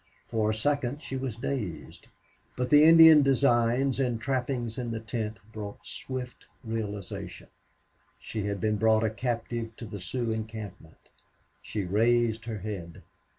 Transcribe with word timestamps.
For 0.29 0.49
a 0.49 0.55
second 0.55 1.03
she 1.03 1.15
was 1.15 1.35
dazed. 1.35 2.07
But 2.57 2.71
the 2.71 2.85
Indian 2.85 3.21
designs 3.21 3.99
and 3.99 4.19
trappings 4.19 4.79
in 4.79 4.89
the 4.89 4.99
tent 4.99 5.37
brought 5.53 5.85
swift 5.85 6.47
realization 6.63 7.49
she 8.17 8.45
had 8.47 8.59
been 8.59 8.77
brought 8.77 9.05
captive 9.15 9.75
to 9.75 9.85
the 9.85 9.99
Sioux 9.99 10.31
encampment. 10.31 11.09
She 11.61 11.83
raised 11.85 12.45
her 12.45 12.57
head. 12.57 13.03